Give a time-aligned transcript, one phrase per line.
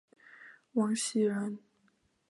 [0.73, 1.59] 王袭人。